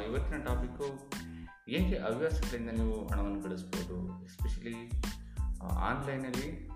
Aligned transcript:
ಇವತ್ತಿನ 0.00 0.42
ಟಾಪಿಕ್ಕು 0.42 0.88
ಹೇಗೆ 1.68 1.98
ಹವ್ಯಾಸಗಳಿಂದ 1.98 2.70
ನೀವು 2.70 3.08
ಹಣವನ್ನು 3.08 3.40
ಗಳಿಸ್ಬೋದು? 3.42 4.24
ಎಸ್ಪೆಷಲಿ 4.24 4.90
ಆನ್ಲೈನಲ್ಲಿ 5.88 6.68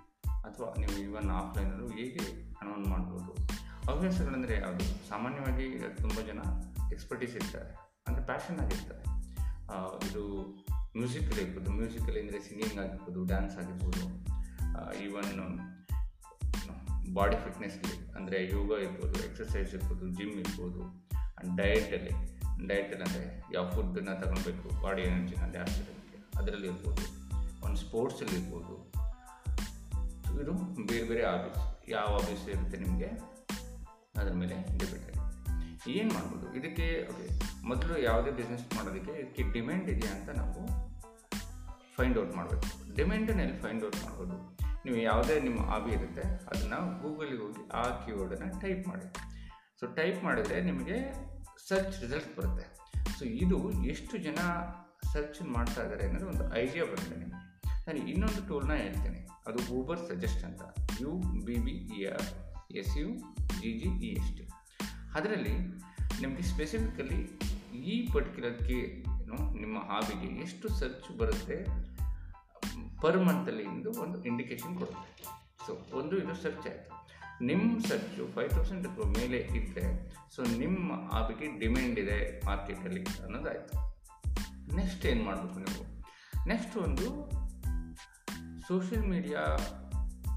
ಅಥವಾ 0.47 0.75
ನೀವು 0.81 0.97
ಇವನ್ 0.99 1.31
ಆಫ್ಲೈನಲ್ಲೂ 1.31 1.89
ಹೇಗೆ 1.89 2.25
ಹಣವನ್ನು 2.61 2.89
ಮಾಡ್ಬೋದು? 2.89 3.33
ಹವ್ಯಾಸಗಳಂದರೆ 3.91 4.55
ಯಾವುದು? 4.61 5.09
ಸಾಮಾನ್ಯವಾಗಿ 5.09 5.79
ತುಂಬ 5.79 6.21
ಜನ 6.27 6.41
ಎಕ್ಸ್ಪರ್ಟೀಸ್ 6.93 7.37
ಇರ್ತಾರೆ. 7.37 7.71
ಅಂದರೆ 8.09 8.25
ಪ್ಯಾಷನ್ 8.27 8.61
ಆಗಿರ್ತಾರೆ. 8.61 9.03
ಇದು 10.09 10.23
ಮ್ಯೂಸಿಕಲ್ 10.97 11.39
ಇರ್ಬೋದು 11.39 11.71
ಮ್ಯೂಸಿಕಲ್ 11.71 12.17
ಅಂದರೆ 12.17 12.41
ಸಿಂಗಿಂಗ್ 12.41 12.79
ಆಗಿರ್ಬೋದು 12.79 13.25
ಡ್ಯಾನ್ಸ್ 13.25 13.57
ಆಗಿರ್ಬೋದು. 13.57 14.05
ಈವನ್ 15.05 15.31
ಬಾಡಿ 17.15 17.37
ಫಿಟ್ನೆಸ್ಲಿ 17.37 18.13
ಅಂದರೆ 18.13 18.51
ಯೋಗ 18.51 18.71
ಇರ್ಬೋದು 18.79 19.25
ಎಕ್ಸಸೈಸ್ 19.25 19.75
ಇರ್ಬೋದು 19.75 20.09
ಜಿಮ್ 20.09 20.33
ಇರ್ಬೋದು 20.33 20.81
ಆ್ಯಂಡ್ 20.83 21.53
ಡಯಟಲ್ಲಿ 21.61 22.36
ಡಯಟಲ್ಲಿ 22.71 22.95
ಏನಂದರೆ 22.97 23.25
ಯಾವ 23.55 23.65
ಫುಡ್ಡನ್ನು 23.75 24.15
ತಗೊಳ್ಬೇಕು 24.23 24.69
ಬಾಡಿ 24.83 25.03
ಎನರ್ಜಿನ 25.03 25.47
ಜಾಸ್ತಿ 25.57 25.79
ಇರೋದಕ್ಕೆ 25.83 26.19
ಅದರಲ್ಲಿ 26.39 26.67
ಇರ್ಬೋದು, 26.67 27.05
ಒಂದು 27.67 27.79
ಸ್ಪೋರ್ಟ್ಸಲ್ಲಿ 27.85 28.37
ಇರ್ಬೋದು. 28.41 28.75
ಇದು 30.43 30.53
ಬೇರೆ 30.91 31.05
ಬೇರೆ 31.11 31.23
ಹಾಬೀಸ್ 31.31 31.61
ಯಾವ 31.89 32.09
ಹಾಬೀಸ್ 32.17 32.45
ಇರುತ್ತೆ 32.55 32.79
ನಿಮಗೆ, 32.85 33.11
ಅದ್ರ 34.21 34.35
ಮೇಲೆ 34.43 34.57
ಡಿಪೆಂಡ್ 34.81 35.05
ಆಗಿದೆ. 35.05 35.23
ಏನು 35.95 36.11
ಮಾಡ್ಬೋದು? 36.15 36.47
ಇದಕ್ಕೆ 36.59 36.87
ಓಕೆ 37.11 37.27
ಮೊದಲು 37.69 37.95
ಯಾವುದೇ 38.09 38.31
ಬಿಸ್ನೆಸ್ 38.31 38.65
ಮಾಡೋದಕ್ಕೆ 38.77 39.13
ಇದಕ್ಕೆ 39.21 39.43
ಡಿಮ್ಯಾಂಡ್ 39.57 39.89
ಇದೆಯಾ 39.95 40.13
ಅಂತ 40.17 40.29
ನಾವು 40.41 40.63
ಫೈಂಡ್ 41.97 42.19
ಔಟ್ 42.23 42.35
ಮಾಡಬೇಕು. 42.37 42.69
ಡಿಮ್ಯಾಂಡನ್ನು 42.97 43.43
ಎಲ್ಲಿ 43.43 43.59
ಫೈಂಡ್ 43.63 43.85
ಔಟ್ 43.85 44.01
ಮಾಡ್ಬೋದು. 44.05 44.37
ನೀವು 44.85 44.99
ಯಾವುದೇ 45.11 45.37
ನಿಮ್ಮ 45.41 45.61
ಹಾಬಿ 45.71 45.91
ಇರುತ್ತೆ, 45.93 46.25
ಅದನ್ನು 46.51 46.81
ಗೂಗಲಿಗೆ 47.03 47.43
ಹೋಗಿ 47.45 47.63
ಆ 47.81 47.85
ಕೀವರ್ಡನ್ನು 48.03 48.61
ಟೈಪ್ 48.61 48.85
ಮಾಡಿ. 48.89 49.07
ಸೊ 49.81 49.87
ಟೈಪ್ 50.01 50.21
ಮಾಡಿದರೆ 50.25 50.59
ನಿಮಗೆ 50.61 50.99
ಸರ್ಚ್ 51.69 52.01
ರಿಸಲ್ಟ್ 52.01 52.37
ಬರುತ್ತೆ. 52.37 52.77
ಸೊ 53.19 53.25
ಇದು 53.25 53.85
ಎಷ್ಟು 53.85 54.19
ಜನ 54.19 54.39
ಸರ್ಚ್ 55.13 55.43
ಮಾಡ್ತಾ 55.43 55.83
ಇದ್ದಾರೆ 55.83 56.07
ಅನ್ನೋದು 56.07 56.29
ಒಂದು 56.29 56.55
ಐಡಿಯಾ 56.55 56.85
ಬರುತ್ತೆ 56.85 57.17
ನಿಮಗೆ. 57.17 57.61
ನಾನು 57.87 58.09
ಇನ್ನೊಂದು 58.09 58.49
ಟೂಲ್ನ 58.49 58.73
ಹೇಳ್ತೇನೆ. 58.73 59.29
ಅದು 59.47 59.73
ಊಬರ್ 59.73 59.99
ಸಜೆಸ್ಟ್ 59.99 60.45
ಅಂತ. 60.45 60.63
U 61.01 61.11
B 61.45 61.55
B 61.55 61.71
E 61.71 62.07
R 62.07 62.27
S 62.73 62.97
U 62.97 63.09
G 63.61 63.79
G 63.79 64.07
E 64.07 64.13
S 64.13 64.37
T 64.37 64.49
ಅದರಲ್ಲಿ 65.15 65.53
ನಿಮಗೆ 66.21 66.43
ಸ್ಪೆಸಿಫಿಕಲಿ 66.43 67.39
ಈ 67.79 68.13
ಪರ್ಟಿಕ್ಯುಲರ್ಗೆ 68.13 68.79
ಏನು 69.23 69.55
ನಿಮ್ಮ 69.55 69.79
ಹಾಬಿಗೆ 69.79 70.43
ಎಷ್ಟು 70.43 70.69
ಸರ್ಚ್ 70.69 71.19
ಬರುತ್ತೆ 71.19 71.65
ಪರ್ 73.01 73.19
ಮಂತಲ್ಲಿ 73.19 73.63
ಎಂದು 73.63 74.01
ಒಂದು 74.01 74.25
ಇಂಡಿಕೇಶನ್ 74.25 74.79
ಕೊಡುತ್ತೆ. 74.79 75.25
ಸೊ 75.67 75.97
ಒಂದು 75.97 76.19
ಇದು 76.19 76.35
ಸರ್ಚ್ 76.43 76.67
ಆಯಿತು. 76.67 76.91
ನಿಮ್ಮ 77.41 77.81
ಸರ್ಚು 77.89 78.35
ಫೈವ್ 78.35 78.51
ತೌಸಂಡ್ 78.51 79.19
ಮೇಲೆ 79.19 79.39
ಇದ್ದರೆ 79.39 80.11
ಸೊ 80.37 80.43
ನಿಮ್ಮ 80.43 81.09
ಹಾಬಿಗೆ 81.09 81.59
ಡಿಮ್ಯಾಂಡ್ 81.59 81.99
ಇದೆ 81.99 82.47
ಮಾರ್ಕೆಟಲ್ಲಿ 82.47 83.05
ಅನ್ನೋದಾಯಿತು 83.23 83.97
ನೆಕ್ಸ್ಟ್ 84.77 85.07
ಏನು 85.07 85.25
ಮಾಡಬೇಕು 85.25 85.59
ನೀವು? 85.59 85.85
ನೆಕ್ಸ್ಟ್ 86.49 86.77
ಒಂದು 86.77 87.07
ಸೋಷಿಯಲ್ 88.69 89.07
ಮೀಡಿಯಾ 89.07 89.39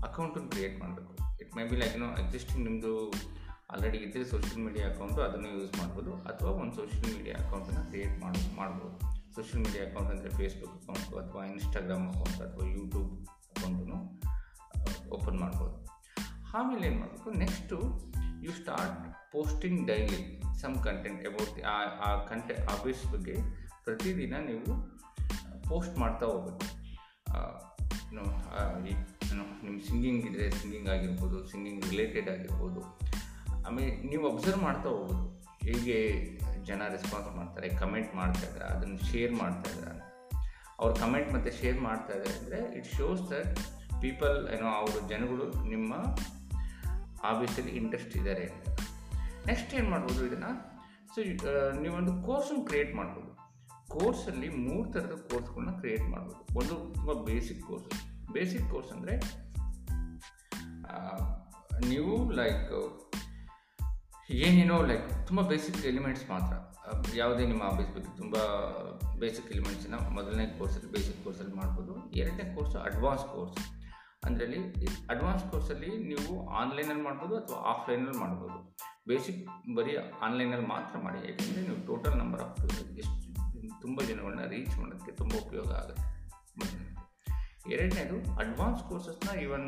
ಅಕೌಂಟನ್ನು 0.03 0.49
ಕ್ರಿಯೇಟ್ 0.49 0.79
ಮಾಡಬೇಕು. 0.79 1.13
It 1.41 1.55
may 1.55 1.63
be 1.63 1.75
like 1.75 1.97
no 1.97 2.05
existing 2.05 2.63
ನಿಮ್ಮದು 2.63 3.11
ಆಲ್ರೆಡಿ 3.71 3.97
ಇದ್ದರೆ 3.97 4.25
ಸೋಷಿಯಲ್ 4.25 4.65
ಮೀಡಿಯಾ 4.65 4.89
ಅಕೌಂಟು 4.89 5.21
ಅದನ್ನು 5.21 5.47
ಯೂಸ್ 5.47 5.77
ಮಾಡ್ಬೋದು, 5.77 6.13
ಅಥವಾ 6.15 6.49
ಒಂದು 6.49 6.75
ಸೋಷಿಯಲ್ 6.75 7.17
ಮೀಡಿಯಾ 7.17 7.35
ಅಕೌಂಟನ್ನು 7.45 7.87
ಕ್ರಿಯೇಟ್ 7.87 8.21
ಮಾಡಿ, 8.21 8.55
ಮಾಡ್ಬೋದು. 8.55 8.99
ಸೋಷಿಯಲ್ 9.35 9.65
ಮೀಡಿಯಾ 9.65 9.85
ಅಕೌಂಟ್ 9.85 10.11
ಅಂದರೆ 10.11 10.29
ಫೇಸ್ಬುಕ್ 10.29 10.81
ಅಕೌಂಟು 10.81 11.19
ಅಥವಾ 11.19 11.45
ಇನ್ಸ್ಟಾಗ್ರಾಮ್ 11.45 12.09
ಅಕೌಂಟ್ 12.09 12.41
ಅಥವಾ 12.41 12.67
ಯೂಟ್ಯೂಬ್ 12.67 13.27
ಅಕೌಂಟನ್ನು 13.27 13.99
ಓಪನ್ 15.09 15.39
ಮಾಡ್ಬೋದು. 15.39 15.98
ಆಮೇಲೆ 16.53 16.87
ಏನು 16.87 16.99
ಮಾಡಬೇಕು 16.99 17.31
next 17.31 17.75
you 18.41 18.51
start 18.51 19.31
posting 19.31 19.87
daily 19.87 20.41
some 20.61 20.83
content 20.83 21.27
about 21.27 21.63
ಆ 21.63 21.83
ಆ 21.83 22.25
ಕಂಟೆ 22.25 22.63
ಆಫೀಸ್ 22.63 23.11
ಬಗ್ಗೆ. 23.11 23.35
ಪ್ರತಿದಿನ 23.83 24.33
ನೀವು 24.37 24.99
ಪೋಸ್ಟ್ 25.69 25.97
ಮಾಡ್ತಾ 25.97 26.25
ಹೋಗ್ಬೇಕು. 26.25 26.65
ಆ, 27.31 27.41
ಏನು, 28.13 28.23
ಆ, 28.25 28.79
ನಿಮ್ಮ 28.79 29.79
ಸಿಂಗಿಂಗ್ 29.87 30.25
ಇದ್ದರೆ 30.25 30.51
ಸಿಂಗಿಂಗ್ 30.51 30.89
ಆಗಿರ್ಬೋದು 30.89 31.47
ಸಿಂಗಿಂಗ್ 31.47 31.85
ರಿಲೇಟೆಡ್ 31.85 32.29
ಆಗಿರ್ಬೋದು. 32.29 32.99
ಆಮೇಲೆ 33.67 33.95
ನೀವು 33.95 34.31
ಅಬ್ಸರ್ವ್ 34.31 34.61
ಮಾಡ್ತಾ 34.61 34.89
ಹೋಗ್ಬೋದು 34.89 35.43
ಹೇಗೆ 35.63 36.25
ಜನ 36.63 36.81
ರೆಸ್ಪಾನ್ಸ್ 36.87 37.35
ಮಾಡ್ತಾರೆ 37.35 37.69
ಕಮೆಂಟ್ 37.69 38.15
ಮಾಡ್ತಾ 38.15 38.47
ಇದ್ದಾರೆ 38.47 38.65
ಅದನ್ನು 38.65 39.11
ಶೇರ್ 39.11 39.33
ಮಾಡ್ತಾ 39.33 39.71
ಇದ್ದಾರೆ 39.71 39.99
ಅವ್ರು 40.79 40.95
ಕಮೆಂಟ್ 40.95 41.33
ಮತ್ತು 41.33 41.51
ಶೇರ್ 41.51 41.81
ಮಾಡ್ತಾ 41.81 42.13
ಇದ್ದಾರೆ 42.13 42.39
ಅಂದರೆ 42.39 42.77
ಇಟ್ 42.77 42.85
ಶೋಸ್ 42.85 43.31
ದಟ್ 43.31 43.59
ಪೀಪಲ್ 44.01 44.53
ಏನೋ 44.53 44.67
ಅವರು 44.67 45.09
ಜನಗಳು 45.09 45.69
ನಿಮ್ಮ 45.69 45.95
ಆಫೀಸಲ್ಲಿ 47.23 47.71
ಇಂಟ್ರೆಸ್ಟ್ 47.71 48.15
ಇದ್ದಾರೆ 48.17 48.45
ನೆಕ್ಸ್ಟ್ 49.47 49.73
ಏನು 49.73 49.89
ಮಾಡ್ಬೋದು 49.89 50.25
ಇದನ್ನು? 50.25 50.51
ಸೊ 51.13 51.19
ನೀವೊಂದು 51.81 52.13
ಕೋರ್ಸನ್ನು 52.25 52.65
ಕ್ರಿಯೇಟ್ 52.65 52.95
ಮಾಡ್ಬೋದು. 52.95 53.29
ಕೋರ್ಸಲ್ಲಿ 53.89 54.49
ಮೂರು 54.49 54.91
ಥರದ 54.91 55.15
ಕೋರ್ಸ್ಗಳನ್ನ 55.31 55.71
ಕ್ರಿಯೇಟ್ 55.77 56.03
ಮಾಡ್ಬೋದು. 56.03 56.59
ಒಂದು 56.59 56.75
ತುಂಬ 56.93 57.13
ಬೇಸಿಕ್ 57.25 57.61
ಕೋರ್ಸ್ 57.67 57.87
ಬೇಸಿಕ್ 58.31 58.69
ಕೋರ್ಸ್ 58.71 58.91
ಅಂದರೆ 58.91 59.15
ನೀವು 61.87 62.31
ಲೈಕ್ 62.31 62.71
ಏನೇನೋ 64.29 64.77
ಲೈಕ್ 64.85 65.27
ತುಂಬ 65.27 65.41
ಬೇಸಿಕ್ 65.41 65.77
ಎಲಿಮೆಂಟ್ಸ್ 65.85 66.29
ಮಾತ್ರ. 66.29 66.55
ಯಾವುದೇ 67.15 67.45
ನಿಮ್ಮ 67.45 67.63
ಆಫೀಸ್ 67.63 67.89
ಬಗ್ಗೆ 67.95 68.17
ತುಂಬ 68.17 68.35
ಬೇಸಿಕ್ 69.19 69.49
ಎಲಿಮೆಂಟ್ಸನ್ನ 69.51 69.95
ಮೊದಲನೇ 69.95 70.45
ಕೋರ್ಸಲ್ಲಿ 70.59 70.91
ಬೇಸಿಕ್ 70.91 71.23
ಕೋರ್ಸಲ್ಲಿ 71.23 71.55
ಮಾಡ್ಬೋದು. 71.55 71.93
ಎರಡನೇ 72.11 72.55
ಕೋರ್ಸ್ 72.55 72.75
ಅಡ್ವಾನ್ಸ್ 72.75 73.23
ಕೋರ್ಸ್ 73.23 73.57
ಅದರಲ್ಲಿ 74.25 74.59
ಅಡ್ವಾನ್ಸ್ 75.09 75.43
ಕೋರ್ಸಲ್ಲಿ 75.51 75.91
ನೀವು 75.97 76.49
ಆನ್ಲೈನಲ್ಲಿ 76.49 77.03
ಮಾಡ್ಬೋದು 77.03 77.35
ಅಥವಾ 77.37 77.57
ಆಫ್ಲೈನಲ್ಲಿ 77.57 78.17
ಮಾಡ್ಬೋದು. 78.17 78.57
ಬೇಸಿಕ್ 79.07 79.39
ಬರೀ 79.75 79.93
ಆನ್ಲೈನಲ್ಲಿ 79.97 80.67
ಮಾತ್ರ 80.67 80.97
ಮಾಡಿ, 80.97 81.19
ಯಾಕೆಂದರೆ 81.29 81.61
ನೀವು 81.61 81.87
ಟೋಟಲ್ 81.87 82.17
ನಂಬರ್ 82.17 82.41
ಆಫ್ 82.41 82.59
ಎಷ್ಟು 82.97 83.17
ತುಂಬ 83.81 84.01
ಜನಗಳನ್ನ 84.01 84.45
ರೀಚ್ 84.45 84.79
ಮಾಡೋದಕ್ಕೆ 84.79 85.11
ತುಂಬ 85.11 85.33
ಉಪಯೋಗ 85.45 85.69
ಆಗುತ್ತೆ. 85.71 86.05
ಎರಡನೇದು 87.71 88.35
ಅಡ್ವಾನ್ಸ್ 88.35 88.83
ಕೋರ್ಸಸ್ನ 88.83 89.39
ಈವನ್ 89.39 89.67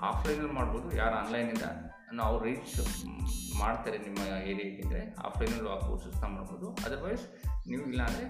ಆಫ್ಲೈನಲ್ಲಿ 0.00 0.52
ಮಾಡ್ಬೋದು. 0.52 0.96
ಯಾರು 0.96 1.14
ಆನ್ಲೈನಿಂದ 1.14 1.66
ನಾವು 2.12 2.44
ರೀಚ್ 2.44 2.72
ಮಾಡ್ತಾರೆ 3.58 3.98
ನಿಮ್ಮ 3.98 4.18
ಏರಿಯಾಗಿದ್ದರೆ 4.18 5.14
ಆಫ್ಲೈನಲ್ಲೂ 5.14 5.70
ಆ 5.70 5.78
ಕೋರ್ಸಸ್ನ 5.78 6.26
ಮಾಡ್ಬೋದು. 6.26 6.68
ಅದರ್ವೈಸ್ 6.86 7.24
ನೀವು 7.66 7.82
ಇಲ್ಲಾಂದರೆ 7.82 8.26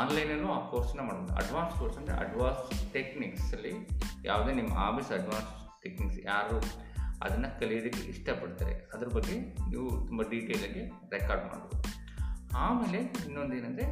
ಆನ್ಲೈನಲ್ಲೂ 0.00 0.48
ಆ 0.48 0.60
ಕೋರ್ಸ್ನ 0.70 1.00
ಮಾಡ್ಬೋದು. 1.00 1.34
ಅಡ್ವಾನ್ಸ್ 1.34 1.78
ಕೋರ್ಸ್ 1.78 1.98
ಅಂದರೆ 1.98 2.14
ಅಡ್ವಾನ್ಸ್ 2.14 2.92
ಟೆಕ್ನಿಕ್ಸಲ್ಲಿ 2.92 3.74
ಯಾವುದೇ 4.24 4.52
ನಿಮ್ಮ 4.52 4.72
ಆಫೀಸ್ 4.88 5.10
ಅಡ್ವಾನ್ಸ್ 5.12 5.50
ಟೆಕ್ನಿಕ್ಸ್ 5.82 6.20
ಯಾರು 6.26 6.58
ಅದನ್ನು 7.24 7.48
ಕಲಿಯೋದಕ್ಕೆ 7.60 8.02
ಇಷ್ಟಪಡ್ತಾರೆ, 8.12 8.74
ಅದ್ರ 8.94 9.08
ಬಗ್ಗೆ 9.08 9.36
ನೀವು 9.70 10.06
ತುಂಬ 10.06 10.22
ಡೀಟೇಲಾಗಿ 10.32 10.82
ರೆಕಾರ್ಡ್ 11.10 11.44
ಮಾಡ್ಬೋದು. 11.50 11.76
ಆಮೇಲೆ 12.56 12.98
ಇನ್ನೊಂದೇನೆಂದರೆ 13.26 13.86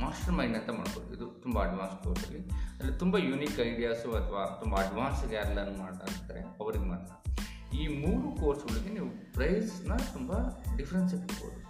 ಮಾಸ್ಟರ್ 0.00 0.34
ಮೈಂಡ್ 0.34 0.56
ಅಂತ 0.58 0.70
ಮಾಡ್ಬೋದು. 0.70 1.08
ಇದು 1.16 1.26
ತುಂಬ 1.42 1.56
ಅಡ್ವಾನ್ಸ್ 1.62 1.96
ಕೋರ್ಸಲ್ಲಿ 2.04 2.40
ಅಲ್ಲಿ. 2.78 2.92
ತುಂಬ 2.98 3.16
ಯೂನಿಕ್ 3.18 3.58
ಐಡಿಯಾಸು 3.60 4.08
ಅಥವಾ 4.20 4.42
ತುಂಬ 4.62 4.74
ಅಡ್ವಾನ್ಸ್ಗೆ 4.84 5.34
ಯಾರು 5.34 5.52
ಲರ್ನ್ 5.58 5.78
ಮಾಡ್ತಾ 5.78 6.06
ಇರ್ತಾರೆ 6.12 6.40
ಅವ್ರಿಗೆ 6.60 6.84
ಮಾತ್ರ. 6.84 7.12
ಈ 7.80 7.84
ಮೂರು 8.02 8.26
ಕೋರ್ಸ್ಗಳಿಗೆ 8.40 8.90
ನೀವು 8.96 9.08
ಪ್ರೈಸ್ನ 9.32 9.92
ತುಂಬ 10.16 10.32
ಡಿಫ್ರೆನ್ಸ್ 10.76 11.14
ಇಟ್ಬೋದು 11.14 11.60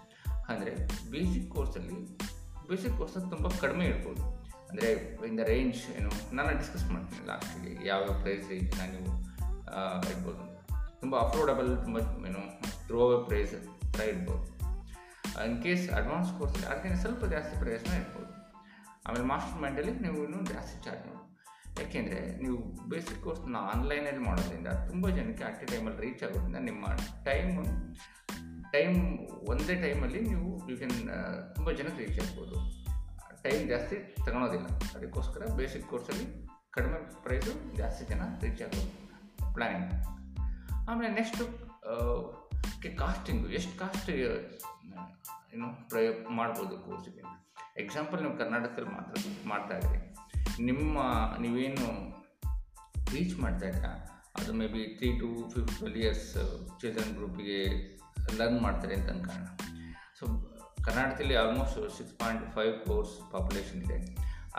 ಅಂದರೆ 0.52 0.72
ಬೇಸಿಕ್ 1.10 1.46
ಕೋರ್ಸಲ್ಲಿ 1.54 1.98
ಬೇಸಿಕ್ 2.70 2.96
ಕೋರ್ಸಲ್ಲಿ 2.98 3.30
ತುಂಬ 3.30 3.46
ಕಡಿಮೆ 3.60 3.84
ಇಡ್ಬೋದು 3.86 4.24
ಅಂದರೆ 4.74 4.88
ಇನ್ 5.26 5.36
ದ 5.40 5.42
ರೇಂಜ್ 5.50 5.76
ಏನು, 5.98 6.08
ನಾನು 6.36 6.52
ಡಿಸ್ಕಸ್ 6.60 6.84
ಮಾಡ್ತೀನಿ 6.92 7.20
ಲಾಸ್ಟಿಗೆ 7.28 7.72
ಯಾವ್ಯಾವ 7.88 8.14
ಪ್ರೈಸ್ 8.22 8.46
ರೇಂಜ್ನ 8.52 8.84
ನೀವು 8.94 9.12
ಇಡ್ಬೋದು 10.12 10.40
ಅಂತ. 10.44 10.56
ತುಂಬ 11.02 11.14
ಅಫೋರ್ಡಬಲ್ 11.24 11.70
ತುಂಬ, 11.84 11.98
ಏನು 12.30 12.42
ಥ್ರೋ 12.88 13.04
ಪ್ರೈಸ್ 13.28 13.54
ಥರ 13.94 14.06
ಇಡ್ಬೋದು 14.12 14.42
ಇನ್ 15.46 15.56
ಕೇಸ್ 15.66 15.84
ಅಡ್ವಾನ್ಸ್ 15.98 16.30
ಕೋರ್ಸ್ 16.38 16.58
ಅದಕ್ಕೆ 16.70 16.90
ಸ್ವಲ್ಪ 17.04 17.24
ಜಾಸ್ತಿ 17.34 17.54
ಪ್ರೈಸ್ನ 17.62 17.94
ಇಡ್ಬೋದು 18.02 18.30
ಆಮೇಲೆ 19.06 19.24
ಮಾಸ್ಟರ್ 19.32 19.58
ಮೈಂಡಲ್ಲಿ 19.64 19.94
ನೀವು 20.04 20.18
ಇನ್ನೂ 20.26 20.40
ಜಾಸ್ತಿ 20.54 20.76
ಚಾರ್ಜ್ 20.84 21.04
ಮಾಡಿ. 21.08 21.22
ಯಾಕೆಂದರೆ 21.80 22.20
ನೀವು 22.42 22.58
ಬೇಸಿಕ್ 22.92 23.20
ಕೋರ್ಸ್ನ 23.26 23.58
ಆನ್ಲೈನಲ್ಲಿ 23.72 24.22
ಮಾಡೋದ್ರಿಂದ 24.28 24.70
ತುಂಬ 24.90 25.08
ಜನಕ್ಕೆ 25.18 25.44
ಅಟ್ 25.50 25.62
ಎ 25.64 25.68
ಟೈಮಲ್ಲಿ 25.72 26.02
ರೀಚ್ 26.06 26.22
ಆಗೋದ್ರಿಂದ 26.28 26.60
ನಿಮ್ಮ 26.70 26.94
ಟೈಮ್ 27.28 27.52
ಟೈಮ್ 28.76 28.96
ಒಂದೇ 29.52 29.76
ಟೈಮಲ್ಲಿ 29.86 30.22
ನೀವು 30.30 30.48
ಯು 30.70 30.76
ಕ್ಯಾನ್ 30.80 30.98
ತುಂಬ 31.56 31.70
ಜನಕ್ಕೆ 31.80 32.00
ರೀಚ್ 32.06 32.20
ಆಗ್ಬೋದು. 32.24 32.58
ಟೈಮ್ 33.44 33.64
ಜಾಸ್ತಿ 33.68 33.96
ತಗೊಳೋದಿಲ್ಲ. 34.26 34.66
ಅದಕ್ಕೋಸ್ಕರ 34.96 35.46
ಬೇಸಿಕ್ 35.56 35.86
ಕೋರ್ಸಲ್ಲಿ 35.88 36.26
ಕಡಿಮೆ 36.70 36.98
ಪ್ರೈಸು 37.22 37.52
ಜಾಸ್ತಿ 37.76 38.04
ಜನ 38.04 38.22
ರೀಚ್ 38.42 38.62
ಆಗೋದು. 38.62 38.90
ಪ್ಲ್ಯಾನಿಂಗ್ 39.54 39.92
ಆಮೇಲೆ 40.88 41.10
ನೆಕ್ಸ್ಟು 41.14 41.44
ಕಾಸ್ಟಿಂಗು 42.98 43.48
ಎಷ್ಟು 43.58 43.74
ಕಾಸ್ಟ್ 43.78 44.10
ಏನು 44.10 45.68
ಪ್ರಯ 45.88 46.06
ಮಾಡ್ಬೋದು 46.30 46.74
ಕೋರ್ಸಿಗೆ 46.78 47.22
ಎಕ್ಸಾಂಪಲ್ 47.82 48.20
ನೀವು 48.22 48.36
ಕರ್ನಾಟಕದಲ್ಲಿ 48.38 48.90
ಮಾತ್ರ 48.90 49.22
ಮಾಡ್ತಾ 49.48 49.74
ಇದ್ದೀರಿ. 49.76 50.00
ನಿಮ್ಮ, 50.64 50.98
ನೀವೇನು 51.40 51.86
ರೀಚ್ 53.12 53.34
ಮಾಡ್ತಾ 53.40 53.66
ಇದ್ದೀರಾ? 53.66 53.92
ಅದು 54.36 54.52
may 54.52 54.66
be 54.66 54.82
three 54.98 55.10
to 55.18 55.28
ಫಿಫ್ 55.54 55.72
twelve 55.78 55.96
years 55.96 56.30
children 56.80 57.12
ಗ್ರೂಪಿಗೆ 57.16 57.58
ಲರ್ನ್ 58.38 58.60
ಮಾಡ್ತಾರೆ 58.60 58.94
ಅಂತ 58.94 59.10
ಅನ್ಕೋಣ 59.10 59.44
ಸೊ 60.18 60.24
ಕರ್ನಾಟಕದಲ್ಲಿ 60.86 61.36
almost 61.42 61.78
six 61.98 62.14
point 62.22 62.44
five 62.56 62.74
crores 62.88 63.14
population 63.34 63.80
ಇದೆ. 63.86 63.98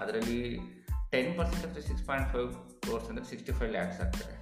ಅದರಲ್ಲಿ 0.01 0.39
ಟೆನ್ 1.13 1.31
ಪರ್ಸೆಂಟ್ 1.37 1.65
ಅಂದರೆ 1.67 1.83
ಸಿಕ್ಸ್ 1.89 2.05
ಪಾಯಿಂಟ್ 2.09 2.29
ಫೈವ್ 2.33 2.49
ಕೋರ್ಸ್ 2.87 3.07
ಅಂದರೆ 3.11 3.25
ಸಿಕ್ಸ್ಟಿ 3.31 3.53
ಫೈವ್ 3.59 3.71
ಲ್ಯಾಕ್ಸ್ 3.77 3.99
ಆಗ್ತಾರೆ 4.05 4.35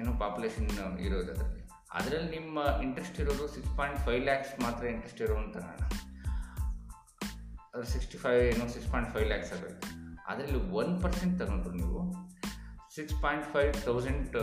ಏನು 0.00 0.12
ಪಾಪ್ಯುಲೇಷನ್ 0.24 0.68
ಇರೋದು 1.06 1.30
ಅದರಲ್ಲಿ. 1.34 1.62
ಅದರಲ್ಲಿ 1.98 2.28
ನಿಮ್ಮ 2.36 2.58
ಇಂಟ್ರೆಸ್ಟ್ 2.84 3.16
ಇರೋದು 3.22 3.44
ಸಿಕ್ಸ್ 3.54 3.72
ಪಾಯಿಂಟ್ 3.78 3.98
ಫೈವ್ 4.06 4.20
ಲ್ಯಾಕ್ಸ್ 4.28 4.52
ಮಾತ್ರ 4.64 4.84
ಇಂಟ್ರೆಸ್ಟ್ 4.94 5.22
ಇರೋ 5.26 5.36
ಅಂತ 5.44 5.56
ಸಿಕ್ಸ್ಟಿ 7.92 8.18
ಫೈವ್ 8.24 8.40
ಏನೋ 8.52 8.64
ಸಿಕ್ಸ್ 8.74 8.90
ಪಾಯಿಂಟ್ 8.92 9.10
ಫೈವ್ 9.14 9.26
ಲ್ಯಾಕ್ಸ್ 9.32 9.52
ಆಗುತ್ತೆ 9.56 9.88
ಅದರಲ್ಲಿ 10.30 10.60
ಒನ್ 10.80 10.92
ಪರ್ಸೆಂಟ್ 11.02 11.34
ತಗೊಂಡ್ರು 11.40 11.72
ನೀವು 11.80 12.00
six 12.96 13.16
point 13.24 13.46
five 13.54 13.70
thousand 13.84 14.36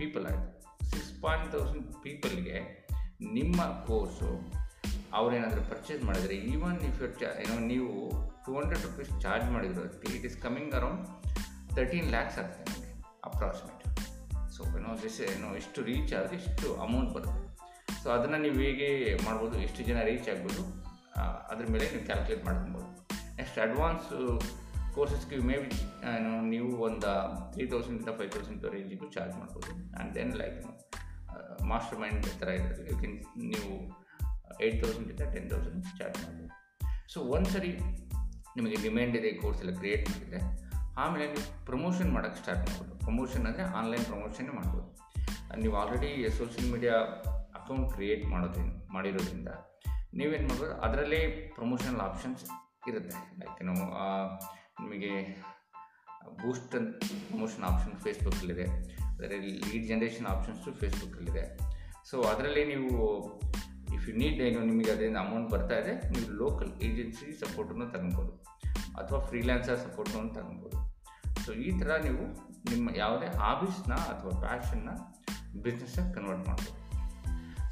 people 0.00 0.24
ಆಯಿತು. 0.30 0.48
ಸಿಕ್ಸ್ 0.90 1.12
ಪಾಯಿಂಟ್ 1.24 1.48
ತೌಸಂಡ್ 1.54 1.86
ಪೀಪಲ್ಗೆ 2.04 2.58
ನಿಮ್ಮ 3.38 3.60
ಕೋರ್ಸು 3.86 4.30
ಅವ್ರೇನಾದರೂ 5.18 5.62
ಪರ್ಚೇಸ್ 5.72 6.02
ಮಾಡಿದರೆ 6.08 6.36
ಈವನ್ 6.52 6.78
ಇಫ್ 6.88 6.98
ಯು 7.02 7.08
ಚಾ 7.20 7.30
ಏನೋ 7.44 7.54
ನೀವು 7.72 7.90
ಟು 8.46 8.52
ಹಂಡ್ರೆಡ್ 8.58 8.82
ರುಪೀಸ್ 8.88 9.12
ಚಾರ್ಜ್ 9.24 9.46
ಮಾಡಿದ್ರು 9.54 9.82
ಅದಕ್ಕೆ 9.86 10.08
it 10.16 10.26
is 10.30 10.36
coming 10.46 10.74
around 10.78 11.04
thirteen 11.76 12.08
lakhs 12.14 12.38
ಆಗ್ತದೆ 12.42 12.64
ನಿಮಗೆ 12.72 12.92
ಅಪ್ರಾಕ್ಸಿಮೇಟ್ 13.30 13.74
ಸೊ 14.54 14.64
ಏನೋ 14.78 14.92
ದಿಸ್ 15.02 15.18
ಏನೋ 15.32 15.48
ಇಷ್ಟು 15.62 15.80
ರೀಚ್ 15.90 16.12
ಆದರೆ 16.20 16.36
ಇಷ್ಟು 16.42 16.68
ಅಮೌಂಟ್ 16.84 17.10
ಬರುತ್ತೆ. 17.16 17.42
ಸೊ 18.02 18.06
ಅದನ್ನು 18.16 18.38
ನೀವು 18.44 18.58
ಹೇಗೆ 18.66 18.88
ಮಾಡ್ಬೋದು, 19.26 19.56
ಎಷ್ಟು 19.66 19.80
ಜನ 19.88 19.98
ರೀಚ್ 20.10 20.28
ಆಗ್ಬೋದು 20.32 20.62
ಅದ್ರ 21.50 21.64
ಮೇಲೆ 21.74 21.86
ನೀವು 21.94 22.04
ಕ್ಯಾಲ್ಕುಲೇಟ್ 22.10 22.42
ಮಾಡ್ಕೊಬೋದು. 22.48 22.88
ನೆಕ್ಸ್ಟ್ 23.38 23.58
ಅಡ್ವಾನ್ಸ್ 23.66 24.08
ಕೋರ್ಸಸ್ಗೆ 24.94 25.36
ಮೇ 25.48 25.56
ಬಿ 25.62 25.70
ನೀವು 26.52 26.68
ಒಂದು 26.86 27.12
ತ್ರೀ 27.52 27.64
ತೌಸಂಡಿಂದ 27.72 28.12
ಫೈವ್ 28.18 28.30
ತೌಸಂಡ್ 28.36 28.66
ರೇಂಜಿಗೂ 28.74 29.06
ಚಾರ್ಜ್ 29.16 29.34
ಮಾಡ್ಬೋದು. 29.40 29.70
And 29.74 30.10
then 30.16 30.32
like 30.42 30.58
master 31.72 31.98
mind 32.02 32.26
ಥರ 32.40 32.48
ಇರ್ತದೆ 32.58 32.86
ಯು 32.90 32.98
ಕೆನ್ 33.02 33.16
ನೀವು 33.52 33.72
ಏಯ್ಟ್ 34.64 34.78
ತೌಸಂಡಿಂದ 34.84 35.24
ಟೆನ್ 35.34 35.48
ತೌಸಂಡ್ 35.50 35.84
ಚಾರ್ಜ್ 35.98 36.18
ಮಾಡ್ಬೋದು 36.24 36.54
ಸೊ 37.12 37.20
ಒಂದು 37.34 37.50
ಸರಿ 37.50 37.70
ನಿಮಗೆ 38.56 38.76
ಡಿಮ್ಯಾಂಡ್ 38.82 39.16
ಇದೆ 39.16 39.30
ಕೋರ್ಸ್ 39.32 39.60
ಎಲ್ಲ 39.60 39.72
ಕ್ರಿಯೇಟ್ 39.76 40.04
ಮಾಡಿದರೆ 40.10 40.40
ಆಮೇಲೆ 41.02 41.24
ನೀವು 41.26 41.64
ಪ್ರಮೋಷನ್ 41.64 42.10
ಮಾಡೋಕ್ಕೆ 42.12 42.38
ಸ್ಟಾರ್ಟ್ 42.40 42.62
ಮಾಡ್ಬೋದು. 42.68 42.92
ಪ್ರಮೋಷನ್ 43.04 43.44
ಅಂದರೆ 43.46 43.64
ಆನ್ಲೈನ್ 43.80 44.04
ಪ್ರಮೋಷನ್ನೇ 44.04 44.52
ಮಾಡ್ಬೋದು. 44.52 44.86
ನೀವು 45.60 45.74
already 45.76 46.10
social 46.38 46.70
media 46.72 46.94
account 47.58 47.92
create 47.94 48.24
ಮಾಡೋದ್ರಿಂದ, 48.26 48.74
ಮಾಡಿರೋದ್ರಿಂದ, 48.92 49.50
ನೀವೇನು 50.14 50.46
ಮಾಡ್ಬೋದು, 50.48 50.74
ಅದರಲ್ಲೇ 50.80 51.20
ಪ್ರಮೋಷನಲ್ 51.54 52.00
ಆಪ್ಷನ್ಸ್ 52.00 52.44
ಇರುತ್ತೆ. 52.88 53.16
ಲೈಕ್ 53.40 53.60
ನಾವು 53.64 53.86
ನಿಮಗೆ 54.82 55.12
ಬೂಸ್ಟ್ 56.42 56.74
ಪ್ರಮೋಷನ್ 57.28 57.64
ಆಪ್ಷನ್ 57.64 57.94
ಫೇಸ್ಬುಕ್ಕಲ್ಲಿದೆ 58.04 58.66
ಅದರಲ್ಲಿ 59.12 59.52
ಲೀಡ್ 59.68 59.86
ಜನ್ರೇಷನ್ 59.88 60.26
ಆಪ್ಷನ್ಸು 60.26 60.72
ಫೇಸ್ಬುಕ್ಕಲ್ಲಿದೆ 60.72 61.44
ಸೊ 62.10 62.16
ಅದರಲ್ಲಿ 62.22 62.64
ನೀವು 62.64 62.92
ಇಫ್ 63.94 64.08
ಯು 64.08 64.14
ನೀಡ್ 64.16 64.40
ಏನು 64.40 64.64
ನಿಮಗೆ 64.64 64.90
ಅದರಿಂದ 64.90 65.16
ಅಮೌಂಟ್ 65.16 65.50
ಬರ್ತಾ 65.50 65.78
ಇದೆ, 65.78 65.94
ನೀವು 66.08 66.32
ಲೋಕಲ್ 66.32 66.82
ಏಜೆನ್ಸಿ 66.82 67.28
ಸಪೋರ್ಟನ್ನು 67.40 67.86
ತಗೊಬೋದು. 67.90 68.32
ಅಥವಾ 68.96 69.20
ಫ್ರೀಲ್ಯಾನ್ಸರ್ 69.20 69.78
ಸಪೋರ್ಟನ್ನು 69.78 70.34
ತಗೊಬೋದು. 70.34 70.78
ಸೊ 71.46 71.52
ಈ 71.52 71.78
ಥರ 71.78 71.96
ನೀವು 71.96 72.24
ನಿಮ್ಮ 72.70 72.88
ಯಾವುದೇ 72.96 73.26
ಹಾಬೀಸ್ನ 73.26 73.94
ಅಥವಾ 73.94 74.40
ಪ್ಯಾಷನ್ನ 74.40 74.88
ಬಿಸ್ನೆಸ್ಸಾಗಿ 75.62 76.14
ಕನ್ವರ್ಟ್ 76.14 76.48
ಮಾಡ್ಬೋದು. 76.48 76.74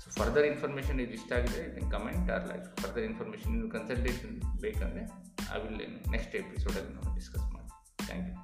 ಸೊ 0.00 0.10
ಫರ್ದರ್ 0.10 0.46
ಇನ್ಫಾರ್ಮೇಷನ್ 0.46 1.00
ಇದು 1.00 1.12
ಇಷ್ಟ 1.12 1.32
ಆಗಿದೆ 1.32 1.60
ಇದನ್ನು 1.64 1.90
comment 1.90 2.30
or 2.30 2.46
like 2.48 2.76
further 2.76 3.04
information 3.04 3.70
consultation 3.70 4.60
ಬೇಕಂದರೆ 4.60 5.02
ಐ 5.54 5.60
ವಿಲ್ 5.62 6.10
ನೆಕ್ಸ್ಟ್ 6.10 6.36
ಎಪಿಸೋಡಲ್ಲಿ 6.36 6.94
ನಾವು 6.94 7.14
ಡಿಸ್ಕಸ್ 7.14 7.46
ಮಾಡಿ 7.54 7.68
ಥ್ಯಾಂಕ್ 8.06 8.26
ಯು 8.28 8.34